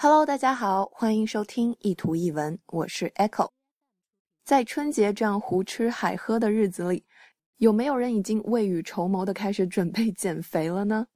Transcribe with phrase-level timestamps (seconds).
[0.00, 3.50] Hello，大家好，欢迎收听一图一文，我是 Echo。
[4.44, 7.04] 在春节这样胡吃海喝的日子里，
[7.56, 11.08] 有没有人已经未雨绸缪的开始准备减肥了呢？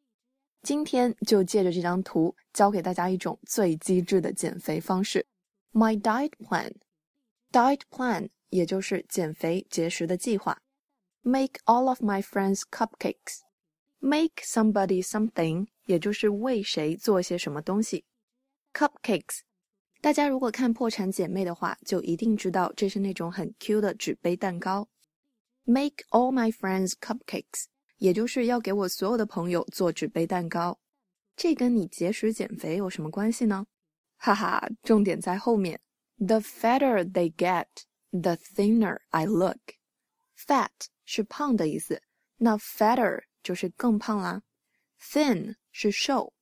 [0.64, 5.24] 今天就借着这张图，教给大家一种最机智的减肥方式
[5.70, 6.72] ：My diet plan。
[7.52, 10.58] Diet plan 也就是减肥节食的计划。
[11.20, 13.42] Make all of my friends cupcakes。
[14.00, 18.04] Make somebody something，也就是为谁做些什么东西。
[18.73, 19.39] Cupcakes，
[20.01, 24.87] 大家如果看《破产姐妹》的话，就一定知道这是那种很 Q 的纸杯蛋糕。
[25.63, 27.65] Make all my friends cupcakes。
[27.97, 30.79] 也就是要给我所有的朋友做纸杯蛋糕，
[31.35, 33.65] 这跟你节食减肥有什么关系呢？
[34.17, 35.81] 哈哈，重点在后面。
[36.19, 37.65] The fatter they get,
[38.11, 39.57] the thinner I look.
[40.37, 40.69] Fat
[41.05, 42.03] 是胖的意思，
[42.37, 44.43] 那 fatter 就是更胖啦。
[45.01, 46.33] Thin 是瘦，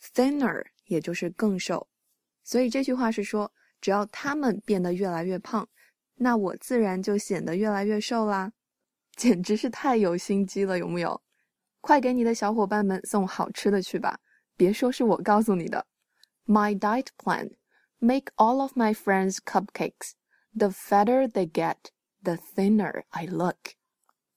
[0.00, 1.87] thinner 也就是更瘦。
[2.43, 5.67] 所以这句话是说，只要他们变得越来越胖，
[6.15, 8.51] 那我自然就显得越来越瘦啦。
[9.15, 11.21] 简直是太有心机了，有木有？
[11.81, 14.19] 快给你的小伙伴们送好吃的去吧！
[14.55, 15.85] 别说是我告诉你的。
[16.45, 17.51] My diet plan:
[17.99, 20.13] make all of my friends cupcakes.
[20.55, 21.75] The fatter they get,
[22.23, 23.57] the thinner I look.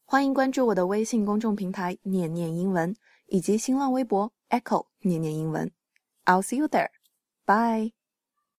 [0.04, 2.94] 欢迎关注我的微信公众平台“念念英文”
[3.28, 5.70] 以及新浪微博 “Echo 念念英文”。
[6.30, 6.90] I'll see you there.
[7.46, 7.92] Bye.